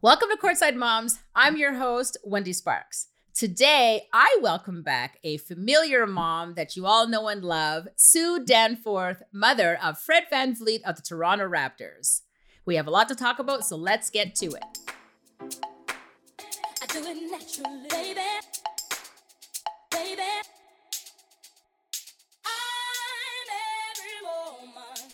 [0.00, 1.18] Welcome to Courtside Moms.
[1.34, 3.08] I'm your host, Wendy Sparks.
[3.34, 9.24] Today, I welcome back a familiar mom that you all know and love, Sue Danforth,
[9.32, 12.20] mother of Fred Van VanVleet of the Toronto Raptors.
[12.64, 14.78] We have a lot to talk about, so let's get to it.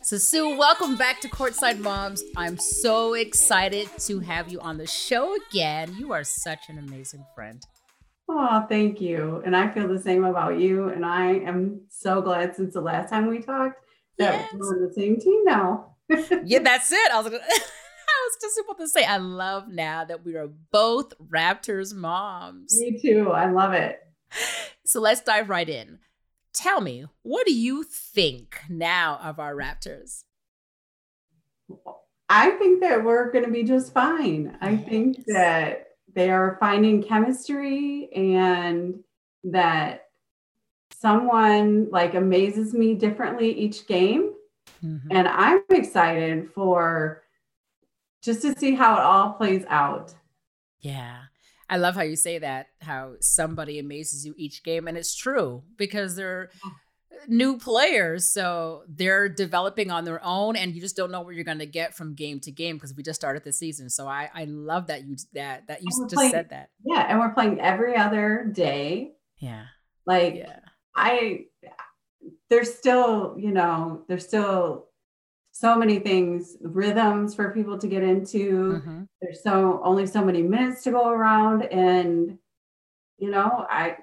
[0.04, 2.22] So, Sue, welcome back to Courtside Moms.
[2.36, 5.96] I'm so excited to have you on the show again.
[5.98, 7.62] You are such an amazing friend.
[8.28, 9.40] Oh, thank you.
[9.46, 10.90] And I feel the same about you.
[10.90, 13.80] And I am so glad since the last time we talked
[14.18, 14.50] that yes.
[14.52, 15.96] we're on the same team now.
[16.44, 17.10] yeah, that's it.
[17.10, 20.50] I was gonna, I was just about to say, I love now that we are
[20.70, 22.78] both Raptors moms.
[22.78, 23.30] Me too.
[23.30, 24.00] I love it.
[24.84, 25.98] So let's dive right in.
[26.54, 30.22] Tell me, what do you think now of our Raptors?
[32.28, 34.56] I think that we're going to be just fine.
[34.60, 39.00] I think that they are finding chemistry and
[39.42, 40.06] that
[40.92, 44.32] someone like amazes me differently each game.
[44.82, 45.08] Mm-hmm.
[45.10, 47.24] And I'm excited for
[48.22, 50.14] just to see how it all plays out.
[50.80, 51.22] Yeah.
[51.74, 54.86] I love how you say that, how somebody amazes you each game.
[54.86, 56.50] And it's true because they're
[57.26, 58.32] new players.
[58.32, 61.96] So they're developing on their own and you just don't know what you're gonna get
[61.96, 63.90] from game to game because we just started the season.
[63.90, 66.68] So I, I love that you that that you just playing, said that.
[66.86, 69.14] Yeah, and we're playing every other day.
[69.38, 69.64] Yeah.
[70.06, 70.60] Like yeah.
[70.94, 71.46] I
[72.50, 74.90] there's still, you know, there's still
[75.56, 78.72] so many things, rhythms for people to get into.
[78.72, 79.02] Mm-hmm.
[79.22, 81.62] There's so only so many minutes to go around.
[81.62, 82.38] And,
[83.18, 83.98] you know, I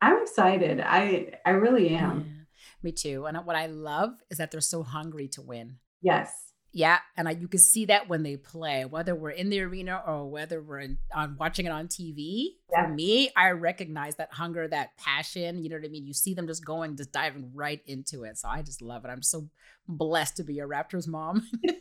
[0.00, 0.80] I'm excited.
[0.80, 2.24] I I really am.
[2.26, 2.44] Yeah,
[2.82, 3.26] me too.
[3.26, 5.76] And what I love is that they're so hungry to win.
[6.00, 6.53] Yes.
[6.76, 10.02] Yeah, and I, you can see that when they play, whether we're in the arena
[10.04, 12.56] or whether we're in, on watching it on TV.
[12.72, 12.86] Yeah.
[12.86, 15.62] For me, I recognize that hunger, that passion.
[15.62, 16.04] You know what I mean?
[16.04, 18.38] You see them just going, just diving right into it.
[18.38, 19.08] So I just love it.
[19.08, 19.48] I'm so
[19.86, 21.48] blessed to be a Raptors mom.
[21.62, 21.78] and,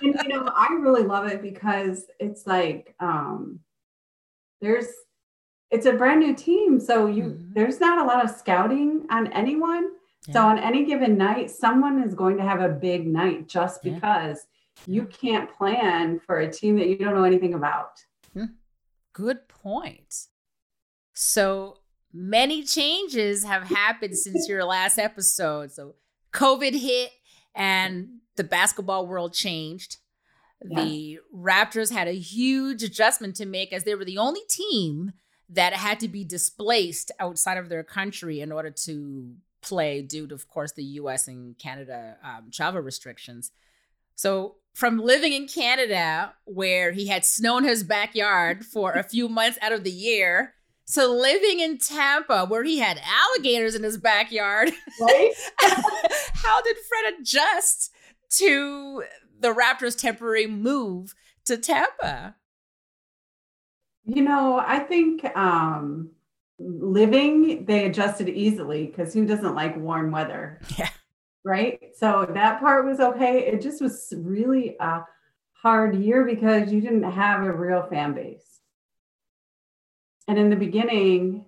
[0.00, 3.60] you know, I really love it because it's like um,
[4.62, 4.86] there's
[5.70, 7.52] it's a brand new team, so you mm-hmm.
[7.52, 9.90] there's not a lot of scouting on anyone
[10.32, 14.46] so on any given night, someone is going to have a big night just because
[14.86, 14.94] yeah.
[14.94, 18.04] you can't plan for a team that you don't know anything about.
[18.34, 18.44] Hmm.
[19.12, 20.26] Good point.
[21.14, 21.78] So
[22.12, 25.72] many changes have happened since your last episode.
[25.72, 25.94] So
[26.32, 27.10] COVID hit
[27.54, 29.96] and the basketball world changed.
[30.64, 30.84] Yeah.
[30.84, 35.12] The Raptors had a huge adjustment to make as they were the only team
[35.48, 40.34] that had to be displaced outside of their country in order to play due to,
[40.34, 43.50] of course, the US and Canada um, travel restrictions.
[44.14, 49.28] So, from living in Canada, where he had snow in his backyard for a few
[49.28, 50.54] months out of the year,
[50.92, 54.70] to living in Tampa, where he had alligators in his backyard.
[55.00, 55.32] Right?
[55.60, 57.92] How did Fred adjust
[58.30, 59.04] to
[59.38, 61.14] the Raptors' temporary move
[61.44, 62.36] to Tampa?
[64.04, 66.10] You know, I think um,
[66.58, 70.60] living, they adjusted easily because who doesn't like warm weather?
[70.76, 70.90] Yeah.
[71.44, 71.80] Right.
[71.96, 73.46] So that part was okay.
[73.46, 75.04] It just was really a
[75.52, 78.60] hard year because you didn't have a real fan base.
[80.26, 81.46] And in the beginning,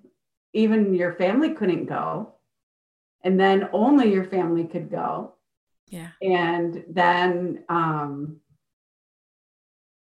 [0.55, 2.35] even your family couldn't go.
[3.23, 5.35] And then only your family could go.
[5.89, 6.09] Yeah.
[6.23, 8.41] And then um,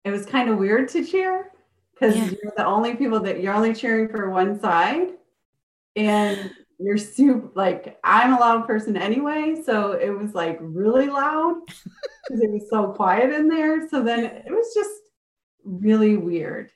[0.03, 1.52] it was kind of weird to cheer
[1.93, 2.31] because yeah.
[2.41, 5.09] you're the only people that you're only cheering for one side
[5.95, 11.55] and you're super like i'm a loud person anyway so it was like really loud
[11.67, 14.91] because it was so quiet in there so then it was just
[15.63, 16.71] really weird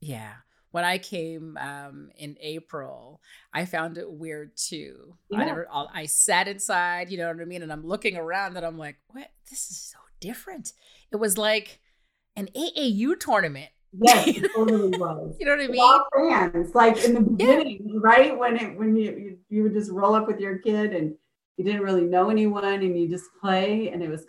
[0.00, 0.34] yeah
[0.72, 3.20] when I came um, in April,
[3.52, 5.14] I found it weird too.
[5.28, 5.40] Yeah.
[5.40, 8.64] I never, I sat inside, you know what I mean, and I'm looking around, and
[8.64, 9.28] I'm like, "What?
[9.50, 10.72] This is so different."
[11.12, 11.78] It was like
[12.36, 15.36] an AAU tournament Yes, it totally was.
[15.38, 15.80] you know what I mean?
[15.80, 18.00] All fans, like in the beginning, yeah.
[18.02, 18.38] right?
[18.38, 21.14] When it when you, you you would just roll up with your kid and
[21.56, 24.24] you didn't really know anyone and you just play and it was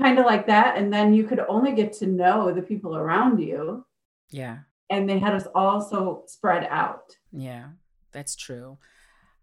[0.00, 0.76] kind of like that.
[0.76, 3.84] And then you could only get to know the people around you.
[4.30, 4.58] Yeah.
[4.90, 7.16] And they had us all so spread out.
[7.32, 7.66] Yeah,
[8.12, 8.78] that's true.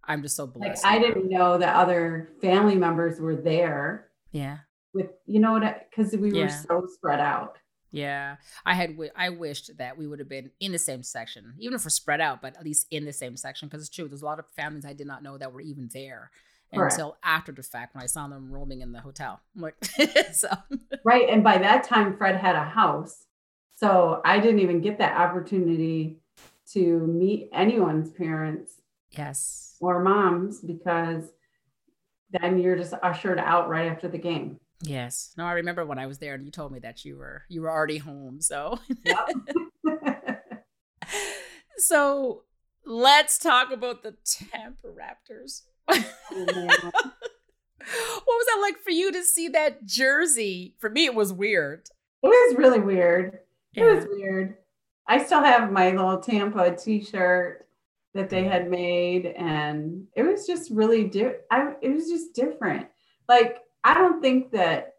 [0.04, 0.84] I'm just so blessed.
[0.84, 4.10] Like I didn't know that other family members were there.
[4.32, 4.60] Yeah.
[4.94, 5.88] With you know what?
[5.90, 6.46] Because we yeah.
[6.46, 7.58] were so spread out.
[7.96, 11.76] Yeah, I had I wished that we would have been in the same section, even
[11.76, 13.68] if we're spread out, but at least in the same section.
[13.68, 15.90] Because it's true, there's a lot of families I did not know that were even
[15.94, 16.32] there,
[16.74, 16.94] Correct.
[16.94, 19.40] until after the fact when I saw them roaming in the hotel.
[19.56, 19.76] I'm like,
[20.34, 20.50] so
[21.04, 21.30] Right.
[21.30, 23.26] And by that time, Fred had a house.
[23.76, 26.18] So I didn't even get that opportunity
[26.72, 28.82] to meet anyone's parents
[29.12, 31.26] yes, or moms because
[32.32, 34.60] then you're just ushered out right after the game.
[34.82, 35.34] Yes.
[35.38, 37.62] No, I remember when I was there and you told me that you were you
[37.62, 38.42] were already home.
[38.42, 38.80] So
[41.78, 42.44] so
[42.86, 45.62] let's talk about the Tampa Raptors.
[45.88, 45.98] what
[48.28, 50.76] was that like for you to see that jersey?
[50.80, 51.88] For me, it was weird.
[52.24, 53.36] It was really weird.
[53.74, 53.94] It Yeah.
[53.94, 54.58] was weird.
[55.08, 57.68] I still have my little Tampa t-shirt
[58.16, 62.88] that they had made and it was just really di- I it was just different.
[63.28, 64.96] Like I don't think that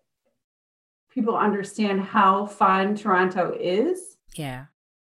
[1.11, 4.67] people understand how fun Toronto is Yeah.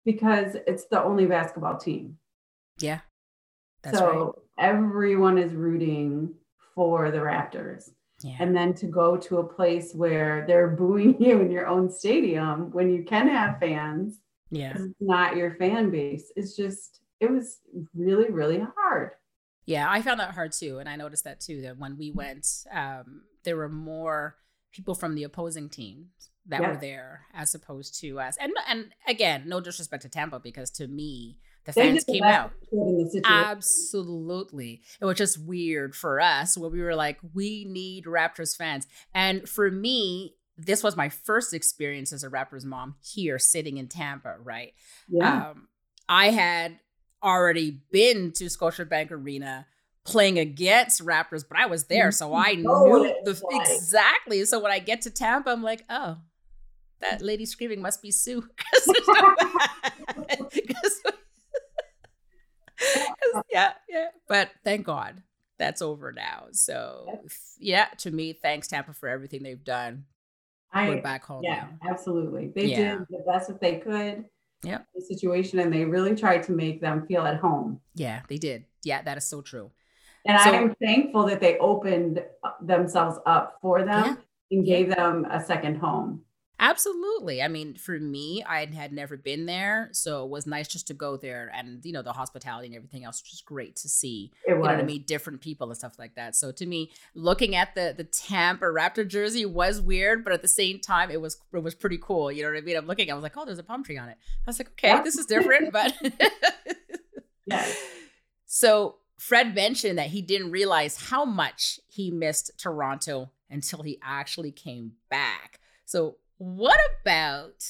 [0.05, 2.17] because it's the only basketball team.
[2.77, 2.99] Yeah.
[3.81, 6.35] That's so everyone is rooting
[6.75, 7.89] for the Raptors.
[8.21, 8.37] Yeah.
[8.39, 12.71] And then to go to a place where they're booing you in your own stadium
[12.71, 14.19] when you can have fans
[14.53, 14.73] yeah.
[14.75, 16.31] it's not your fan base.
[16.35, 17.59] It's just, it was
[17.95, 19.11] really, really hard.
[19.65, 21.61] Yeah, I found that hard too, and I noticed that too.
[21.61, 24.35] That when we went, um, there were more
[24.73, 26.07] people from the opposing teams
[26.47, 26.71] that Yeah.
[26.71, 28.35] were there as opposed to us.
[28.39, 32.51] And and again, no disrespect to Tampa, because to me, the They fans came out
[32.59, 33.45] they could in the situation.
[33.47, 34.81] absolutely.
[34.99, 39.47] It was just weird for us where we were like, we need Raptors fans, and
[39.47, 40.35] for me.
[40.55, 44.73] This was my first experience as a Raptors mom here sitting in Tampa, right?
[45.09, 45.49] yeah.
[45.49, 45.67] um,
[46.07, 46.79] I had
[47.23, 49.65] already been to Scotiabank Arena
[50.05, 53.67] playing against Raptors, but I was there, so I know knew the like.
[53.69, 54.43] exactly.
[54.45, 56.17] So when I get to Tampa, I'm like, oh,
[56.99, 58.41] that lady screaming must be Sue.
[58.57, 59.35] 'Cause there's no-
[60.49, 61.01] 'cause-
[62.77, 64.07] 'cause- yeah, yeah.
[64.27, 65.21] But thank God
[65.57, 66.47] that's over now.
[66.51, 67.21] So
[67.59, 70.05] yeah, to me, thanks Tampa for everything they've done.
[70.75, 71.91] We're back home yeah, now.
[71.91, 72.51] absolutely.
[72.55, 72.95] They Yeah.
[72.97, 74.25] did the best that they could.
[74.63, 77.81] The situation, and they really tried to make them feel at home.
[77.95, 78.65] Yeah, they did.
[78.83, 79.71] Yeah, that is so true.
[80.25, 82.23] And So- I am thankful that they opened
[82.61, 84.15] themselves up for them Yeah.
[84.51, 84.75] and Yeah.
[84.77, 86.21] gave them a second home.
[86.63, 87.41] Absolutely.
[87.41, 90.93] I mean, for me, I had never been there, so it was nice just to
[90.93, 94.31] go there, and you know, the hospitality and everything else, which is great to see.
[94.45, 94.67] It You know was.
[94.69, 95.03] what I mean?
[95.05, 96.37] Different people and stuff like that.
[96.37, 100.47] So to me, looking at the the Tampa Raptor jersey was weird, but at the
[100.47, 102.31] same time, it was it was pretty cool.
[102.31, 102.77] You know what I mean?
[102.77, 104.17] I'm looking, I was like, oh, there's a palm tree on it.
[104.21, 105.03] I was like, okay, Yeah.
[105.03, 105.93] this is different, but
[107.45, 107.77] Yes.
[108.45, 114.51] So Fred mentioned that he didn't realize how much he missed Toronto until he actually
[114.51, 115.59] came back.
[115.85, 117.63] So, what about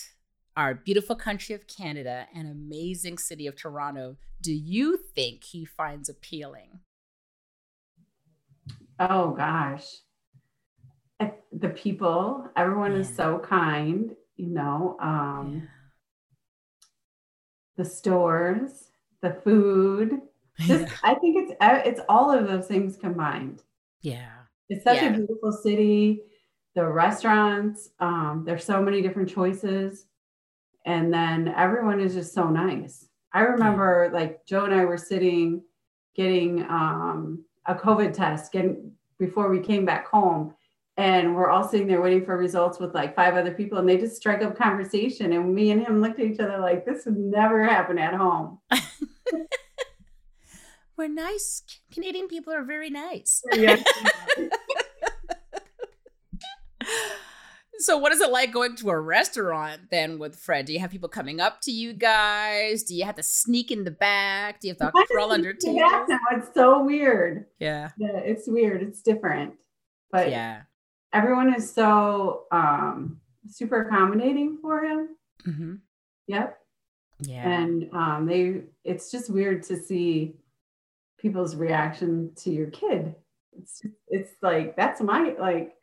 [0.55, 6.09] our beautiful country of Canada and amazing city of Toronto do you think he finds
[6.09, 6.79] appealing?
[8.99, 9.85] Oh gosh.
[11.55, 14.97] The people, everyone is so kind, you know.
[14.99, 15.67] Um
[17.77, 18.89] the stores,
[19.21, 20.19] the food.
[20.59, 23.61] Just I think it's uh, it's all of those things combined.
[24.01, 24.29] yeah.
[24.69, 25.13] It's such Yeah.
[25.13, 26.21] a beautiful city.
[26.75, 30.05] The restaurants, um, there's so many different choices.
[30.85, 33.07] And then everyone is just so nice.
[33.31, 35.63] I remember like Joe and I were sitting
[36.15, 40.53] getting um, a COVID test getting before we came back home.
[40.95, 43.97] And we're all sitting there waiting for results with like five other people, and they
[43.97, 45.33] just strike up conversation.
[45.33, 48.59] And me and him looked at each other like, this would never happen at home.
[50.95, 51.63] We're nice.
[51.91, 53.41] Canadian people are very nice.
[53.53, 53.81] Yeah.
[57.83, 60.65] So, what is it like going to a restaurant then with Fred?
[60.65, 62.83] Do you have people coming up to you guys?
[62.83, 64.59] Do you have to sneak in the back?
[64.61, 66.09] Do you have to Why crawl under it do that tables?
[66.09, 66.37] now?
[66.37, 67.45] It's so weird.
[67.59, 67.91] Yeah.
[67.97, 68.81] Yeah, it's weird.
[68.81, 69.55] It's different.
[70.11, 70.61] But Yeah.
[71.11, 75.09] everyone is so um super accommodating for him.
[75.45, 75.75] Mm-hmm.
[76.27, 76.57] Yep.
[77.19, 77.49] Yeah.
[77.49, 80.35] And um they it's just weird to see
[81.17, 83.15] people's reaction to your kid.
[83.57, 85.75] It's it's like that's my like,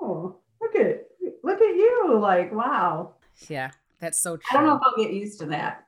[0.00, 1.07] oh, look at
[1.42, 2.18] look at you.
[2.20, 3.14] Like, wow.
[3.48, 3.70] yeah.
[4.00, 4.44] That's so true.
[4.50, 5.84] I don't know if I'll get used to that.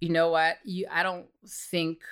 [0.00, 0.58] You know what?
[0.64, 2.02] You I don't think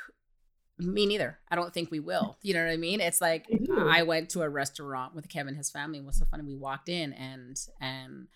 [0.78, 1.38] me neither.
[1.48, 2.36] I don't think we will.
[2.42, 3.00] You know what I mean?
[3.00, 4.00] It's like I.
[4.00, 5.98] I went to a restaurant with Kevin and his family.
[5.98, 6.42] It was so funny.
[6.44, 8.28] We walked in and and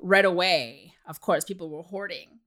[0.00, 2.40] right away, of course, people were hoarding.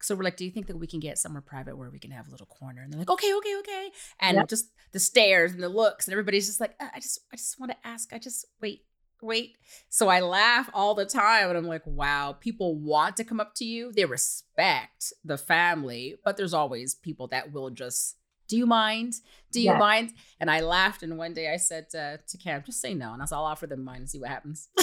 [0.00, 2.10] So we're like, do you think that we can get somewhere private where we can
[2.10, 2.82] have a little corner?
[2.82, 3.90] And they're like, okay, okay, okay.
[4.18, 4.48] And Yep.
[4.48, 7.60] just the stares and the looks, and everybody's just like, "Uh, I just, I just
[7.60, 8.12] want to ask.
[8.12, 8.84] I just wait,
[9.22, 9.56] wait.
[9.88, 13.54] So I laugh all the time, and I'm like, wow, people want to come up
[13.56, 13.92] to you.
[13.92, 18.16] They respect the family, but there's always people that will just
[18.48, 19.14] Do you mind?
[19.50, 19.78] Do you Yes.
[19.80, 20.12] mind?
[20.38, 21.02] And I laughed.
[21.02, 23.12] And one day I said uh, to Cam, just say no.
[23.14, 24.68] And I said, I'll offer them mine and see what happens.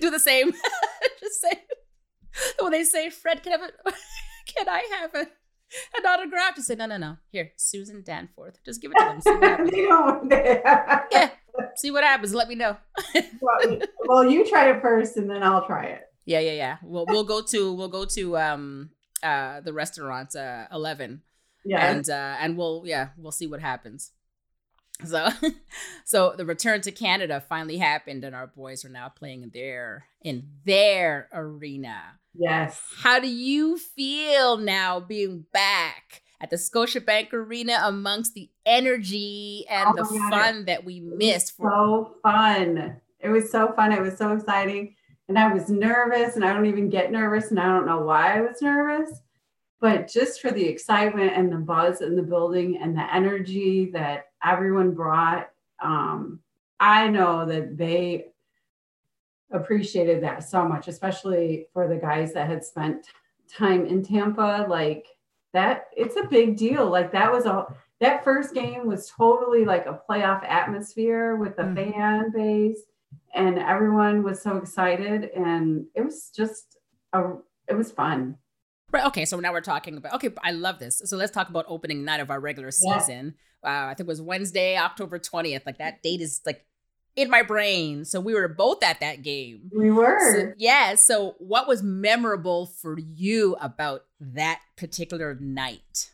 [0.00, 0.52] Do the same.
[1.20, 1.62] just say,
[2.60, 3.92] when they say, Fred, can I have a,
[4.46, 5.26] can I have a,
[5.98, 6.54] an autograph?
[6.56, 7.16] Just say, no, no, no.
[7.30, 8.58] Here, Susan Danforth.
[8.64, 9.20] Just give it to them.
[9.20, 9.70] See what happens.
[9.70, 10.30] they don't.
[10.30, 11.30] yeah.
[11.76, 12.34] See what happens.
[12.34, 12.76] Let me know.
[13.40, 16.02] well, well, you try it first, and then I'll try it.
[16.24, 16.76] Yeah, yeah, yeah.
[16.82, 18.90] We'll we'll go to we'll go to um
[19.22, 21.22] uh the restaurant uh eleven
[21.64, 21.90] Yeah.
[21.90, 24.12] and uh and we'll yeah we'll see what happens.
[25.04, 25.28] So
[26.04, 30.06] so the return to Canada finally happened and our boys are now playing in their
[30.22, 32.18] in their arena.
[32.34, 32.80] yes.
[32.98, 39.88] How do you feel now being back at the Scotiabank Arena amongst the energy and
[39.88, 42.96] Oh the God, fun that we missed for so fun.
[43.20, 43.92] It was so fun.
[43.92, 44.94] It was so exciting.
[45.28, 48.38] And I was nervous, and I don't even get nervous, and I don't know why
[48.38, 49.20] I was nervous.
[49.80, 54.26] But just for the excitement and the buzz in the building and the energy that
[54.44, 55.50] everyone brought,
[55.82, 56.40] um,
[56.80, 58.28] I know that they
[59.50, 63.06] appreciated that so much, especially for the guys that had spent
[63.52, 64.66] time in Tampa.
[64.68, 65.06] Like
[65.58, 66.88] that, it's a big deal.
[66.88, 67.66] Like that was a
[68.00, 71.74] that first game was totally like a playoff atmosphere with the Mhm.
[71.92, 72.82] fan base
[73.34, 76.78] and everyone was so excited and it was just
[77.12, 77.20] a
[77.66, 78.36] it was fun
[78.90, 79.04] Right.
[79.08, 79.26] Okay.
[79.26, 80.14] So now we're talking about.
[80.14, 81.02] Okay, I love this.
[81.04, 82.98] So let's talk about opening night of our regular Yeah.
[82.98, 83.34] season.
[83.62, 85.66] Uh, I think it was Wednesday, October twentieth.
[85.66, 86.64] Like that date is like
[87.18, 88.04] in my brain.
[88.04, 89.70] So we were both at that game.
[89.74, 90.94] we So, were yeah.
[90.94, 96.12] So what was memorable for you about that particular night?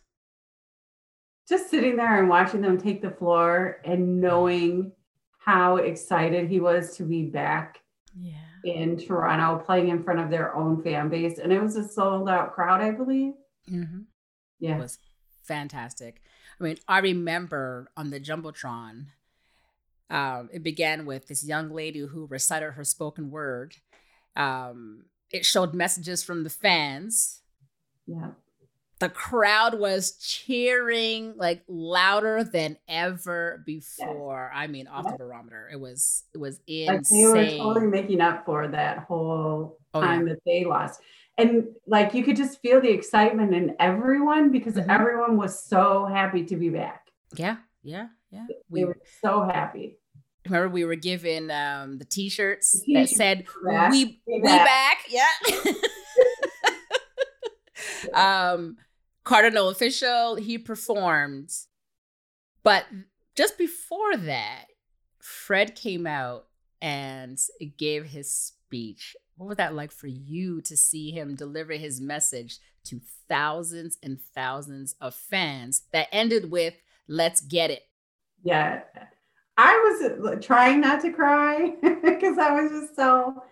[1.47, 4.93] just sitting there and watching them take the floor and knowing
[5.39, 7.81] how excited he was to be back
[8.19, 8.33] Yeah.
[8.65, 12.31] in Toronto playing in front of their own fan base and it was a sold
[12.31, 13.35] out crowd I believe
[13.71, 14.01] Mm-hmm.
[14.59, 14.99] yeah It was
[15.43, 16.23] fantastic.
[16.59, 19.07] I mean, I remember on the Jumbotron,
[20.11, 23.77] um, it began with this young lady who recited her spoken word.
[24.37, 27.41] Um, it showed messages from the fans.
[28.07, 28.31] yeah
[29.01, 34.51] The crowd was cheering like louder than ever before.
[34.55, 35.69] I mean, off the barometer.
[35.73, 40.07] It was it was like they were totally making up for that whole Oh, yeah.
[40.07, 41.01] time that they lost
[41.39, 44.89] and like you could just feel the excitement in everyone because Mhm.
[44.89, 47.07] everyone was so happy to be back
[47.37, 48.47] yeah, yeah, yeah.
[48.49, 49.99] they We were so happy.
[50.47, 54.67] Remember we were given um, the t-shirts The that said back, we we we back."
[54.67, 55.73] back, yeah.
[58.53, 58.77] Um
[59.25, 61.51] Cardinal Offishall he performed.
[62.63, 62.85] But
[63.35, 64.67] just before that
[65.19, 66.47] fred came out
[66.83, 67.39] and
[67.79, 69.17] gave his speech.
[69.37, 74.21] What was that like for you to see him deliver his message to thousands and
[74.35, 76.75] thousands of fans that ended with
[77.09, 77.83] let's get it
[78.45, 78.83] yeah.
[79.57, 83.43] I was trying not to cry because i was just so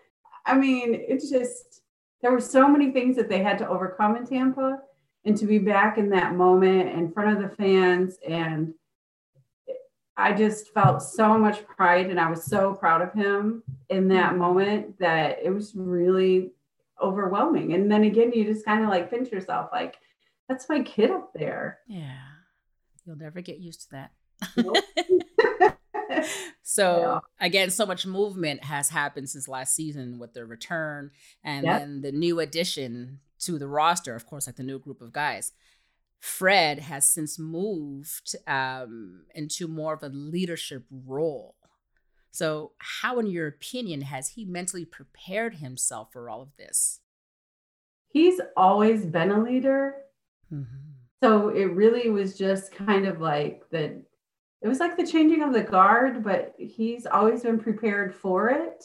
[0.47, 1.83] i mean it's just
[2.23, 4.81] there were so many things that they had to overcome in tampa
[5.25, 8.19] and to be back in that moment in front of the fans.
[8.27, 8.75] And
[10.17, 14.31] I just felt so much pride and I was so proud of him in that
[14.31, 14.39] mm-hmm.
[14.39, 16.51] moment that it was really
[17.01, 17.75] overwhelming.
[17.75, 19.97] And then again, you just kind of like pinch yourself like,
[20.49, 21.79] that's my kid up there.
[21.87, 22.19] yeah.
[23.05, 24.13] You'll never get used to that
[24.57, 24.77] Nope.
[26.63, 27.47] So Yeah.
[27.47, 31.11] again, so much movement has happened since last season with the return
[31.43, 31.79] and Yep.
[31.81, 35.53] then the new addition to the roster, of course, like the new group of guys.
[36.21, 41.57] Fred has since moved um, into more of a leadership role.
[42.31, 47.01] So, how, in your opinion, has he mentally prepared himself for all of this?
[48.09, 49.97] He's always been a leader.
[50.53, 50.91] Mm-hmm.
[51.23, 54.03] So it really was just kind of like the,
[54.63, 58.85] it was like the changing of the guard, but he's always been prepared for it.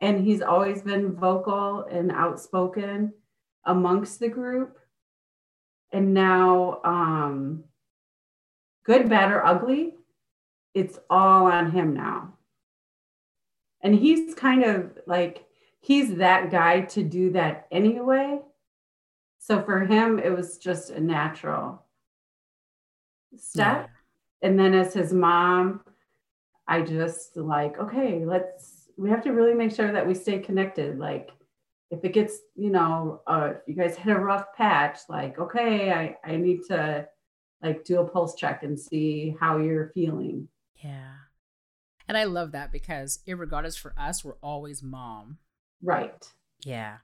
[0.00, 3.12] And he's always been vocal and outspoken
[3.66, 4.78] amongst the group.
[5.92, 7.64] And now, um,
[8.84, 9.94] good, bad, or ugly,
[10.74, 12.32] it's all on him now.
[13.82, 15.44] And he's kind of like,
[15.80, 18.40] he's that guy to do that anyway.
[19.40, 21.84] So for him, it was just a natural
[23.36, 23.90] step.
[24.42, 25.82] And then as his mom,
[26.66, 30.98] I just like, okay, let's, we have to really make sure that we stay connected.
[30.98, 31.30] Like,
[31.90, 36.16] if it gets, you know, uh, you guys hit a rough patch, like, okay, I,
[36.24, 37.06] I need to
[37.62, 40.48] like do a pulse check and see how you're feeling.
[40.82, 41.12] Yeah.
[42.08, 45.38] And I love that because, irregardless for us, we're always mom.
[45.82, 46.26] Right.
[46.64, 46.96] Yeah.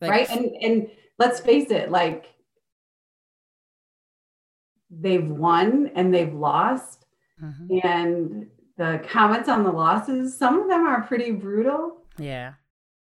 [0.00, 0.28] right.
[0.30, 0.88] And, and
[1.18, 2.26] let's face it, like,
[5.00, 7.06] they've won and they've lost.
[7.40, 7.84] Mhm.
[7.84, 12.04] And the comments on the losses, some of them are pretty brutal.
[12.18, 12.54] Yeah.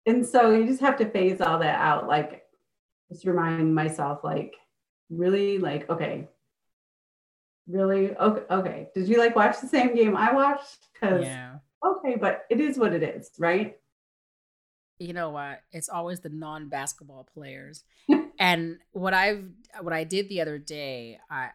[0.04, 2.06] And so you just have to phase all that out.
[2.08, 2.44] Like,
[3.10, 4.54] just remind myself, like,
[5.10, 6.28] really, like, okay,
[7.68, 8.88] really, okay, okay.
[8.94, 10.86] Did you like watch the same game I watched?
[10.92, 11.58] Because, Yeah.
[11.84, 13.78] okay, but it is what it is, right?
[14.98, 17.84] you know what it's always the non-basketball players
[18.38, 19.44] and what i've
[19.82, 21.50] what i did the other day i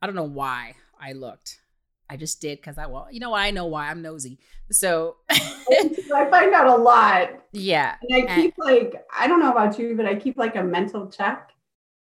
[0.00, 1.60] i don't know why i looked.
[2.08, 3.40] I just did because i well you know what?
[3.40, 3.90] I know why.
[3.90, 4.38] I'm nosy.
[4.70, 7.30] So I find out a lot.
[7.52, 7.96] yeah.
[8.02, 11.08] And I keep like, I don't know about you, but I keep like a mental
[11.08, 11.50] check.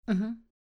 [0.10, 0.32] Mm-hmm.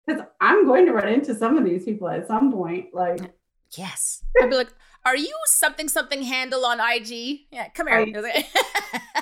[0.05, 2.93] Because I'm going to run into some of these people at some point.
[2.93, 3.27] Like, uh,
[3.75, 4.24] yes.
[4.41, 4.69] I'd be like
[5.07, 8.21] are you something something handle on ig yeah come here.
[8.21, 8.45] Right.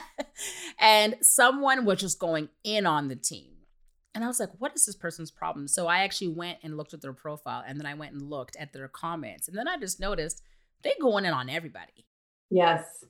[0.80, 3.52] and someone was just going in on the team
[4.16, 5.68] and I was like, what is this person's problem?
[5.68, 8.56] So I actually went and looked at their profile and then I went and looked
[8.56, 9.48] at their comments.
[9.48, 10.42] And then I just noticed
[10.84, 12.08] they going in on everybody.
[12.50, 13.04] yes.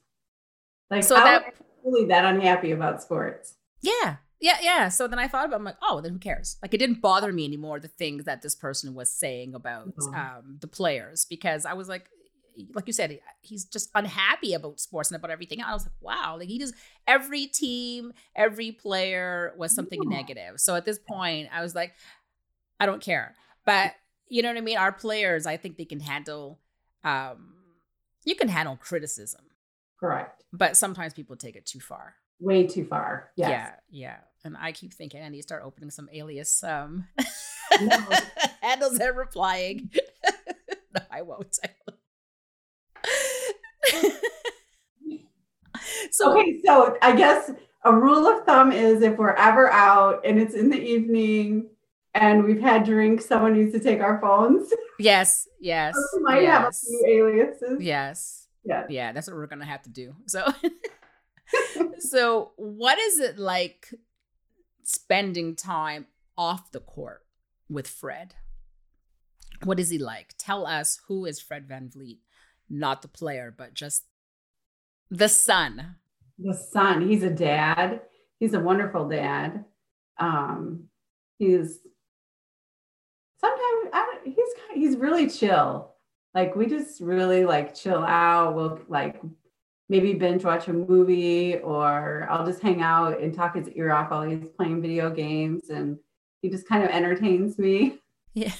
[0.89, 3.55] Like, So that- really that unhappy about sports.
[3.81, 4.17] Yeah.
[4.41, 4.89] Yeah, yeah.
[4.89, 6.57] So then I thought about I'm like, oh, then who cares?
[6.61, 10.13] Like it didn't bother me anymore, the things that this person was saying about Mhm.
[10.15, 12.09] um, the players, because I was like,
[12.73, 15.61] like you said, he's just unhappy about sports and about everything.
[15.61, 16.73] I was like, wow, like he just
[17.07, 20.17] every team, every player was something Yeah.
[20.17, 20.59] negative.
[20.59, 21.93] So at this point, I was like,
[22.79, 23.35] I don't care.
[23.65, 23.93] But
[24.27, 24.77] you know what I mean?
[24.77, 26.59] Our players, I think they can handle
[27.03, 27.53] um
[28.25, 29.41] you can handle criticism,
[29.99, 30.43] Correct.
[30.51, 32.15] but sometimes people take it too far.
[32.39, 33.29] Way too far.
[33.37, 33.49] Yes.
[33.49, 34.17] Yeah, yeah.
[34.43, 37.07] And I keep thinking I need to start opening some alias um
[37.81, 37.97] No.
[38.61, 39.91] handles and replying.
[40.95, 41.57] no, I won't.
[41.63, 41.94] I won't.
[46.11, 47.51] so okay, so I guess
[47.83, 51.69] a rule of thumb is if we're ever out and it's in the evening
[52.13, 54.71] and we've had drinks, someone needs to take our phones.
[54.99, 57.81] yes, yes, we might have a yes, few aliases.
[57.83, 58.85] yes, Yeah.
[58.89, 59.11] yeah.
[59.11, 60.15] That's what we're gonna have to do.
[60.27, 60.45] So,
[61.99, 63.93] so what is it like
[64.83, 67.21] spending time off the court
[67.69, 68.35] with Fred?
[69.63, 70.33] What is he like?
[70.37, 72.19] Tell us who is Fred VanVleet,
[72.69, 74.05] not the player, but just
[75.11, 75.95] the son.
[76.39, 77.07] the son.
[77.07, 78.01] He's a dad.
[78.39, 79.65] He's a wonderful dad.
[80.19, 80.85] Um
[81.37, 81.79] he's
[83.39, 85.93] sometimes I he's he's really chill.
[86.33, 88.55] Like we just really like chill out.
[88.55, 89.21] We'll like
[89.89, 94.09] maybe binge watch a movie or i'll just hang out and talk his ear off
[94.09, 95.99] while he's playing video games and
[96.41, 97.99] he just kind of entertains me.
[98.33, 98.51] Yeah.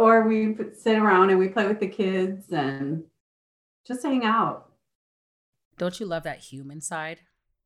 [0.00, 3.04] Or we sit around and we play with the kids and
[3.86, 4.70] just hang out
[5.76, 7.20] Don't you love that human side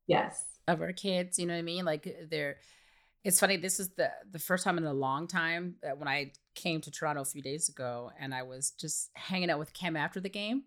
[0.05, 1.39] yes of our kids?
[1.39, 1.85] You know what I mean?
[1.85, 2.57] Like they're.
[3.23, 3.57] It's funny.
[3.57, 6.91] This is the the first time in a long time that when I came to
[6.91, 10.29] Toronto a few days ago, and I was just hanging out with Khem after the
[10.29, 10.63] game,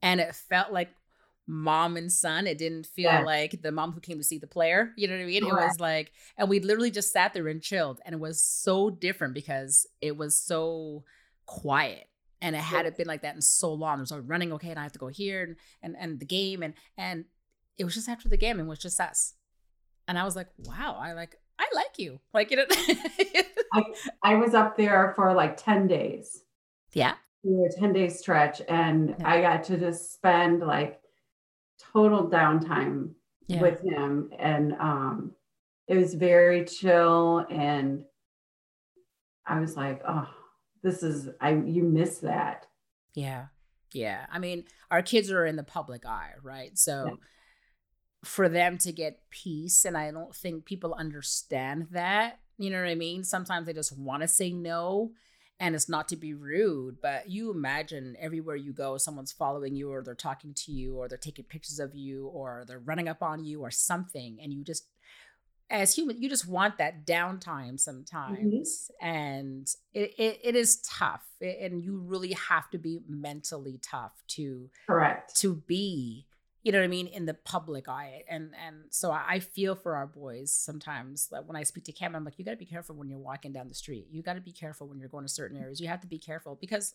[0.00, 0.90] and it felt like
[1.48, 2.46] mom and son.
[2.46, 3.22] It didn't feel Yeah.
[3.24, 4.92] like the mom who came to see the player.
[4.96, 5.44] You know what I mean?
[5.46, 8.90] It was like, and we literally just sat there and chilled, and it was so
[8.90, 11.04] different because it was so
[11.46, 12.04] quiet.
[12.40, 13.96] And it hadn't been like that in so long.
[13.96, 16.26] There was always running, okay, and I have to go here and and, and the
[16.26, 17.24] game and and
[17.78, 19.34] it was just after the game and it was just us.
[20.06, 22.20] And I was like, wow, I like I like you.
[22.32, 22.66] Like you know
[23.72, 23.82] I
[24.22, 26.42] I was up there for like 10 days.
[26.92, 27.14] Yeah.
[27.42, 29.28] We were a 10 day stretch and Yeah.
[29.28, 31.00] I got to just spend like
[31.92, 33.14] total downtime
[33.46, 33.60] Yeah.
[33.62, 34.30] with him.
[34.38, 35.32] And um
[35.86, 38.04] it was very chill and
[39.46, 40.28] I was like, oh,
[40.82, 42.66] this is I you miss that.
[43.14, 43.46] Yeah.
[43.92, 44.26] Yeah.
[44.30, 46.76] I mean, our kids are in the public eye, right?
[46.78, 47.14] So Yeah.
[48.24, 52.40] for them to get peace, and I don't think people understand that.
[52.58, 53.24] You know what I mean?
[53.24, 55.12] Sometimes they just want to say no.
[55.60, 59.90] And it's not to be rude, but you imagine everywhere you go, someone's following you,
[59.90, 63.24] or they're talking to you, or they're taking pictures of you, or they're running up
[63.24, 64.38] on you, or something.
[64.40, 64.86] And you just,
[65.68, 67.76] as human, you just want that downtime mm-hmm.
[67.76, 68.90] sometimes.
[69.02, 71.26] And it, it, it is tough.
[71.40, 75.34] And you really have to be mentally tough to Correct.
[75.40, 76.27] to be
[76.68, 79.96] you know what i mean in the public eye and and so i feel for
[79.96, 82.66] our boys sometimes like when i speak to cam i'm like you got to be
[82.66, 84.06] careful when you're walking down the street.
[84.10, 85.80] You got to be careful when you're going to certain areas.
[85.80, 86.94] You have to be careful because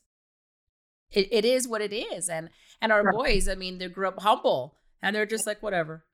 [1.10, 2.52] it, it is what it is and
[2.84, 6.06] and our boys i mean they grew up humble and they're just like whatever.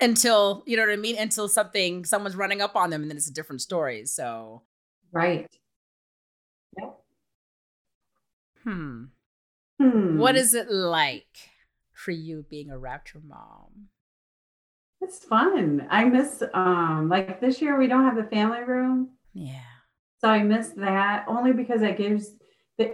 [0.00, 1.18] Until you know what i mean?
[1.18, 4.62] Until something someone's running up on them and then it's a different story so
[5.10, 5.48] Right.
[8.62, 9.06] hmm
[9.80, 10.18] Hmm.
[10.18, 11.50] what is it like
[12.04, 13.88] for you being a Raptor mom
[15.00, 15.86] it's fun.
[15.90, 19.10] I miss um like this year we don't have the family room.
[19.34, 19.60] yeah
[20.20, 22.24] So I miss that only because it gives
[22.78, 22.90] that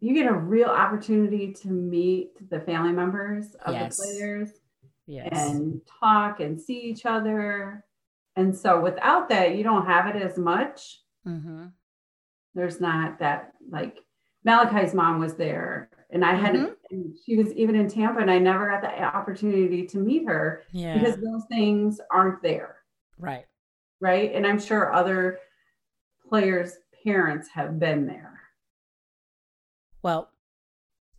[0.00, 3.96] you get a real opportunity to meet the family members of Yes.
[3.96, 4.48] the players
[5.06, 5.28] Yes.
[5.32, 7.84] and talk and see each other.
[8.34, 11.00] And so without that, you don't have it as much.
[11.26, 11.66] mm-hmm.
[12.56, 13.98] There's not that like
[14.44, 16.74] Malachi's mom was there and I had Mhm.
[16.92, 20.62] And she was even in Tampa and I never got the opportunity to meet her
[20.72, 20.98] Yeah.
[20.98, 22.76] because those things aren't there.
[23.18, 23.46] right.
[24.00, 24.34] Right.
[24.34, 25.38] And I'm sure other
[26.28, 28.40] players' parents have been there.
[30.02, 30.30] Well,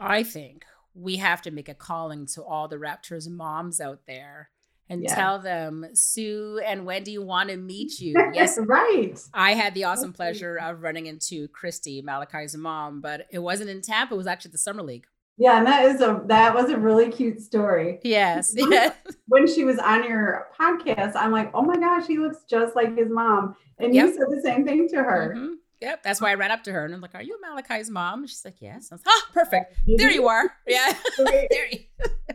[0.01, 4.49] I think we have to make a calling to all the Raptors moms out there
[4.89, 5.15] and Yeah.
[5.15, 8.15] tell them Sue and Wendy want to meet you.
[8.33, 9.17] Yes, right.
[9.33, 13.81] I had the awesome pleasure of running into Christy, Malachi's mom, but it wasn't in
[13.81, 14.13] Tampa.
[14.13, 15.07] It was actually the summer league.
[15.37, 17.99] Yeah, and that is a that was a really cute story.
[18.03, 18.53] Yes.
[18.55, 18.95] Yes.
[19.27, 22.95] When she was on your podcast, I'm like, oh my gosh, he looks just like
[22.95, 23.55] his mom.
[23.79, 24.05] And Yep.
[24.05, 25.33] you said the same thing to her.
[25.35, 25.53] Mhm.
[25.81, 26.03] Yep.
[26.03, 28.19] That's why I ran up to her and I'm like, Are you Malachi's mom?
[28.19, 28.89] And she's like, Yes.
[28.91, 29.75] I was, ah, perfect.
[29.97, 30.51] There you are.
[30.67, 30.93] Yeah.
[31.17, 31.79] There you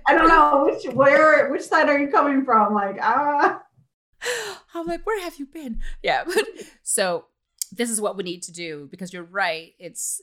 [0.06, 2.74] I don't know which where which side are you coming from?
[2.74, 3.62] Like, ah,
[4.74, 5.80] I'm like, where have you been?
[6.02, 6.24] Yeah.
[6.82, 7.26] So
[7.70, 9.72] this is what we need to do because you're right.
[9.78, 10.20] It's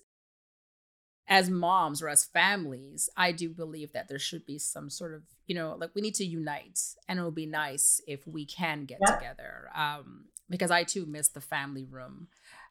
[1.28, 5.24] as moms or as families, I do believe that there should be some sort of,
[5.48, 8.86] you know, like we need to unite and it would be nice if we can
[8.86, 9.16] get Yeah.
[9.16, 9.70] together.
[9.74, 12.28] Um, because I too miss the family room.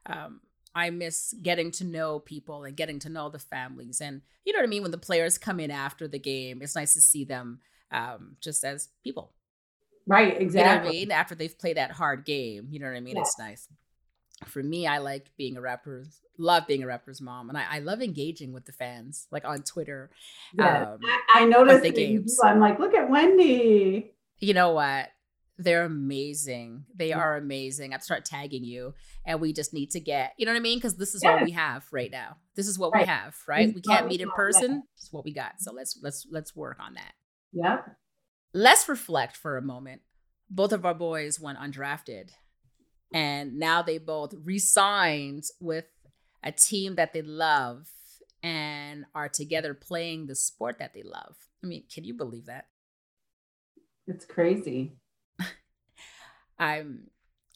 [0.06, 0.40] Um,
[0.74, 4.00] I miss getting to know people and getting to know the families.
[4.00, 4.82] And you know what I mean?
[4.82, 8.64] When the players come in after the game, it's nice to see them um, just
[8.64, 9.32] as people.
[10.06, 11.10] right, You know what I mean?
[11.10, 13.16] After they've played that hard game, you know what I mean?
[13.16, 13.68] It's nice.
[14.46, 17.78] For me, I like being a Raptors, love being a rapper's mom, and I, I
[17.80, 20.10] love engaging with the fans, like on Twitter.
[20.52, 20.92] Yeah.
[20.92, 20.98] Um,
[21.34, 22.38] I, I noticed the that you games.
[22.42, 24.12] I'm like, look at Wendy.
[24.38, 25.10] you know what?
[25.56, 26.84] They're amazing.
[26.96, 27.18] They Yeah.
[27.18, 27.92] are amazing.
[27.92, 30.58] I have to start tagging you, and we just need to get, you know what
[30.58, 30.78] I mean?
[30.78, 31.34] Because this is Yeah.
[31.36, 32.38] what we have right now.
[32.56, 33.72] This is what we have, right?
[33.74, 34.82] We can't meet in person.
[34.96, 35.54] It's what we got.
[35.60, 37.12] So let's let's let's work on that.
[37.52, 37.82] Yeah.
[38.52, 40.02] let's reflect for a moment.
[40.50, 42.30] Both of our boys went undrafted,
[43.14, 45.86] and now they both re-signed with
[46.42, 47.88] a team that they love
[48.42, 51.36] and are together playing the sport that they love.
[51.62, 52.66] I mean, can you believe that?
[54.08, 54.96] It's crazy.
[56.58, 57.04] I'm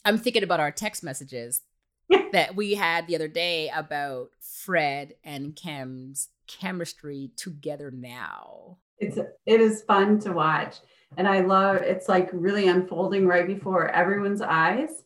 [0.05, 1.61] I'm thinking about our text messages
[2.33, 8.79] that we had the other day about Fred and Khem's chemistry together now.
[8.99, 10.77] It's it is fun to watch.
[11.17, 15.03] And I love it's like really unfolding right before everyone's eyes.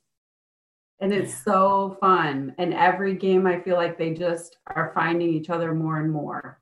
[1.02, 2.54] And it's so fun.
[2.58, 6.60] And every game I feel like they just are finding each other more and more.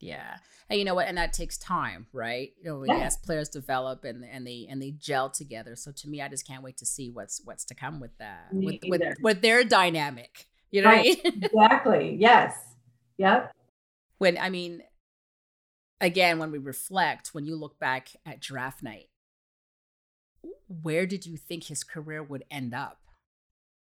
[0.00, 0.36] Yeah.
[0.70, 1.08] And you know what?
[1.08, 2.50] And that takes time, right?
[2.62, 5.76] You know, as players develop and and they and they gel together.
[5.76, 8.52] So to me, I just can't wait to see what's what's to come with that.
[8.52, 9.16] Me With with, either.
[9.22, 10.46] with their dynamic.
[10.70, 11.16] You know Right.
[11.24, 11.42] I mean?
[11.54, 12.16] Exactly.
[12.20, 12.54] Yes.
[13.16, 13.50] Yep.
[14.18, 14.82] when I mean
[16.02, 19.08] again, when we reflect, when you look back at draft night,
[20.68, 22.98] where did you think his career would end up?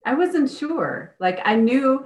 [0.06, 1.16] I wasn't sure.
[1.20, 2.06] Like I knew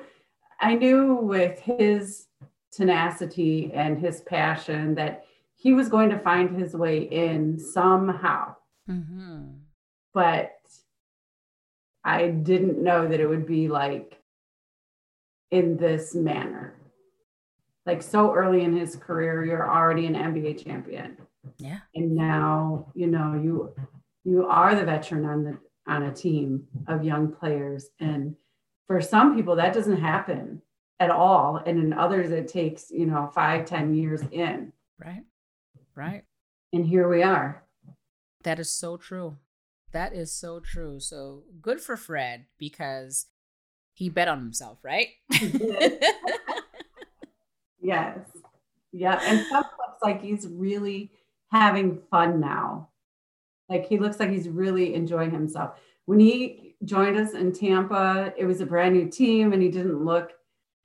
[0.60, 2.28] I knew with his
[2.72, 8.56] tenacity and his passion that he was going to find his way in somehow.
[8.90, 9.48] Mm-hmm.
[10.14, 10.54] but
[12.06, 14.18] I didn't know that it would be like
[15.52, 16.74] in this manner.
[17.86, 21.18] Like so early in his career, you're already an NBA champion.
[21.58, 21.80] Yeah.
[21.96, 23.74] And now, you know, you
[24.24, 27.90] you are the veteran on the on a team of young players.
[28.00, 28.36] And
[28.88, 30.62] for some people that doesn't happen
[31.00, 31.62] at all.
[31.66, 34.74] And in others it takes, you know, five, ten years in.
[35.04, 35.24] Right.
[35.96, 36.24] Right.
[36.74, 37.64] And here we are.
[38.44, 39.38] That is so true.
[39.92, 41.00] That is so true.
[41.00, 43.28] So good for Fred because
[43.94, 45.08] he bet on himself, right?
[47.88, 48.20] Yes.
[48.92, 49.18] Yeah.
[49.24, 51.12] And Seth looks like he's really
[51.52, 52.90] having fun now.
[53.70, 55.80] Like he looks like he's really enjoying himself.
[56.06, 60.04] When he joined us in Tampa, it was a brand new team and he didn't
[60.06, 60.32] look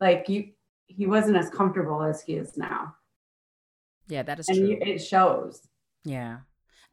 [0.00, 0.50] like you
[0.86, 2.94] he wasn't as comfortable as he is now.
[4.08, 4.78] yeah, that is And true.
[4.80, 5.66] it shows.
[6.04, 6.38] Yeah.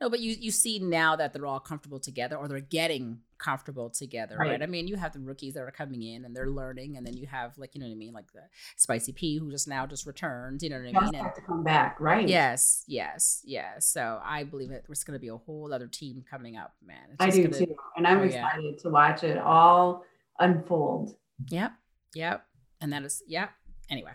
[0.01, 3.89] No, but you you see now that they're all comfortable together or they're getting comfortable
[3.89, 4.51] together, right?
[4.51, 4.63] Right.
[4.63, 7.17] I mean, you have the rookies that are coming in and they're learning, and then
[7.17, 8.43] you have like you know what I mean, like the
[8.77, 11.13] Spicy P who just now just returned, you know what I mean?
[11.15, 12.27] Have to come back, right?
[12.27, 13.85] yes, yes, yes.
[13.87, 14.85] So I believe it.
[14.87, 16.97] There's going to be a whole other team coming up, man.
[17.11, 17.75] It's I do gonna- too.
[17.97, 18.45] And I'm oh, yeah.
[18.47, 20.05] excited to watch it all
[20.39, 21.15] unfold.
[21.49, 21.73] Yep.
[22.15, 22.45] Yep.
[22.81, 23.51] And that is, yep.
[23.89, 24.11] Anyway,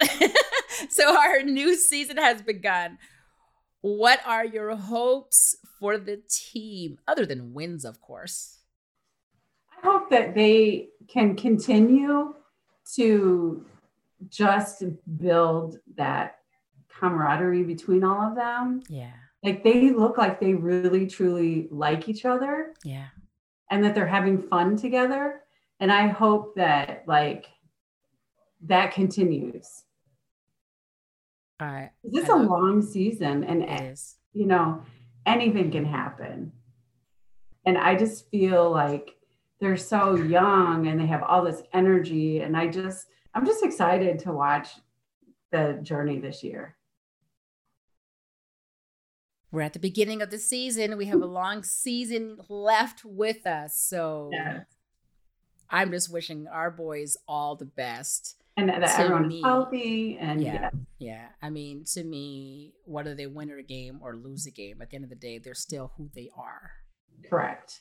[0.88, 2.96] so our new season has begun.
[3.86, 8.58] What are your hopes for the team, other than wins, of course?
[9.70, 12.34] I hope that they can continue
[12.96, 13.64] to
[14.28, 14.82] just
[15.18, 16.38] build that
[16.88, 18.82] camaraderie between all of them.
[18.88, 19.12] Yeah.
[19.44, 23.06] Like they look like they really truly like each other Yeah.
[23.70, 25.42] and that they're having fun together.
[25.78, 27.46] And I hope that like
[28.62, 29.84] that continues.
[31.58, 33.98] I This is a long season and it
[34.32, 34.82] you know,
[35.24, 36.52] anything can happen.
[37.64, 39.16] And I just feel like
[39.60, 42.40] they're so young and they have all this energy.
[42.40, 44.68] And I just, I'm just excited to watch
[45.50, 46.76] the journey this year.
[49.50, 50.98] We're at the beginning of the season.
[50.98, 53.78] We have a long season left with us.
[53.78, 54.30] So
[55.70, 58.36] I'm just wishing our boys all the best.
[58.56, 60.52] And that everyone me, healthy and yeah.
[60.54, 60.70] yeah.
[60.98, 61.26] Yeah.
[61.42, 64.96] I mean, to me, whether they win a game or lose a game, at the
[64.96, 66.70] end of the day, they're still who they are.
[67.28, 67.80] correct.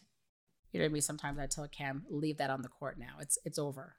[0.72, 1.02] You know what I mean?
[1.02, 3.16] Sometimes I tell Cam, leave that on the court now.
[3.22, 3.96] It's it's over.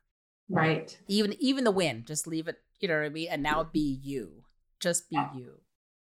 [0.51, 0.97] Right.
[1.09, 3.29] Even even the win, just leave it, you know what I mean?
[3.31, 4.45] And now be you.
[4.79, 5.61] Just be you.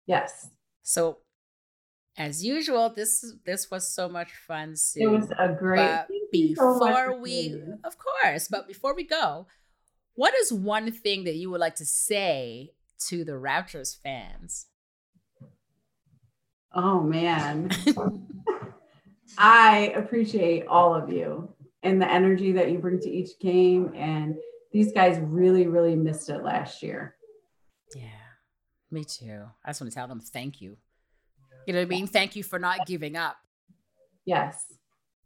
[0.06, 0.48] Yes.
[0.82, 1.18] So
[2.16, 4.76] as usual, this this was so much fun.
[4.76, 5.02] Sue.
[5.02, 8.66] It was a great But thank you so much before for we, of course, but
[8.66, 9.46] before we go,
[10.14, 12.72] what is one thing that you would like to say
[13.06, 14.66] to the Raptors fans?
[16.74, 17.70] Oh man.
[19.38, 23.92] I appreciate all of you and the energy that you bring to each game.
[23.94, 24.36] And
[24.72, 27.16] these guys really, really missed it last year.
[27.94, 28.08] Yeah,
[28.90, 29.42] me too.
[29.64, 30.76] I just want to tell them thank you.
[31.66, 32.06] You know what I mean?
[32.06, 33.36] Thank you for not giving up.
[34.24, 34.72] Yes.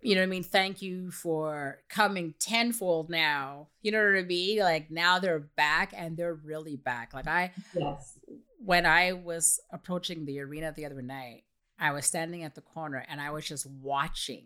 [0.03, 0.43] You know what I mean?
[0.43, 3.69] Thank you for coming tenfold now.
[3.83, 4.59] You know what I mean?
[4.61, 7.13] Like now they're back and they're really back.
[7.15, 8.19] Like I, Yes.
[8.59, 11.45] when I was approaching the arena the other night,
[11.79, 14.45] I was standing at the corner and I was just watching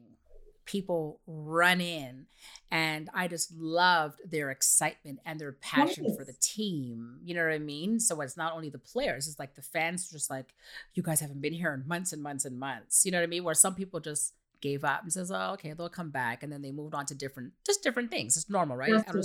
[0.66, 2.26] people run in
[2.70, 7.18] and I just loved their excitement and their passion for the team.
[7.24, 7.98] You know what I mean?
[7.98, 10.54] So it's not only the players, it's like the fans just like,
[10.94, 13.04] you guys haven't been here in months and months and months.
[13.04, 13.42] You know what I mean?
[13.42, 16.42] Where some people just gave up and says, Oh, okay, they'll come back.
[16.42, 18.36] And then they moved on to different just different things.
[18.36, 18.92] It's normal, right?
[18.92, 19.24] Out of,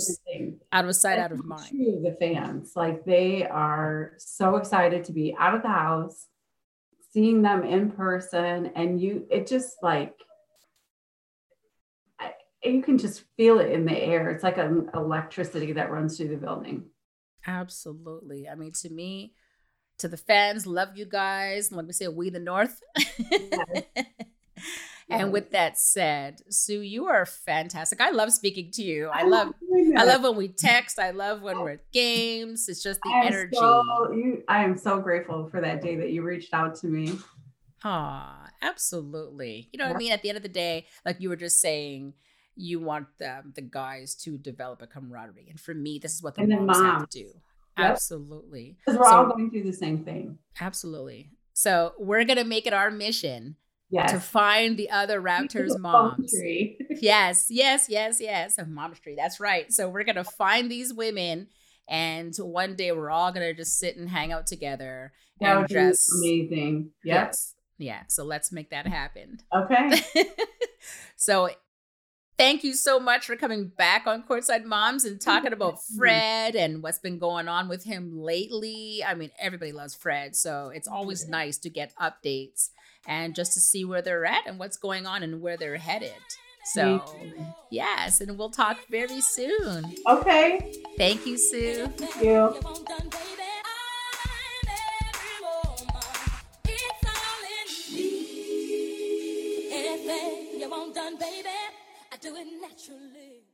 [0.72, 1.68] out of sight, out of mind.
[1.70, 2.72] True, the fans.
[2.76, 6.26] Like they are so excited to be out of the house,
[7.12, 10.14] seeing them in person, and you it just like
[12.18, 14.30] I, you can just feel it in the air.
[14.30, 16.84] It's like an electricity that runs through the building.
[17.46, 18.48] Absolutely.
[18.48, 19.34] I mean, to me,
[19.98, 21.72] to the fans, love you guys.
[21.72, 22.80] Let me say, we the North.
[25.08, 28.00] and with that said, Sue, you are fantastic.
[28.00, 29.08] I love speaking to you.
[29.08, 29.52] I love,
[29.96, 30.98] I love when we text.
[30.98, 32.68] I love when we're at games.
[32.68, 33.56] It's just the I energy.
[33.56, 37.18] So, you, I am so grateful for that day that you reached out to me.
[37.84, 39.68] Aw, absolutely.
[39.72, 40.12] You know what I mean?
[40.12, 42.14] At the end of the day, like you were just saying,
[42.56, 45.46] you want um, the guys to develop a camaraderie.
[45.50, 47.26] And for me, this is what the And then moms have to do.
[47.78, 47.90] Yep.
[47.90, 48.76] Absolutely.
[48.84, 50.38] Because we're So- all going through the same thing.
[50.60, 51.30] Absolutely.
[51.52, 53.56] So we're gonna make it our mission
[53.88, 54.10] Yes.
[54.10, 56.34] to find the other Raptors moms.
[57.00, 59.14] yes, Yes, yes, yes, oh, A Mom's tree.
[59.16, 59.72] That's right.
[59.72, 61.48] So we're gonna find these women,
[61.88, 66.10] and one day we're all gonna just sit and hang out together That would just
[66.20, 66.90] be amazing.
[67.04, 67.26] Yep.
[67.28, 68.02] yes, yeah.
[68.08, 69.38] So let's make that happen.
[69.54, 70.02] Okay.
[71.16, 71.50] so
[72.36, 76.82] thank you so much for coming back on Courtside Moms and talking about Fred and
[76.82, 79.04] what's been going on with him lately.
[79.06, 82.70] I mean, everybody loves Fred, so it's always nice to get updates
[83.06, 86.12] and just to see where they're at and what's going on and where they're headed.
[86.64, 87.00] So,
[87.70, 89.94] yes, and we'll talk very soon.
[90.08, 90.72] Okay.
[90.96, 91.86] Thank you, Sue.
[91.96, 92.56] Thank you.
[99.72, 101.48] Anything you want done, baby,
[102.12, 103.44] I do it naturally.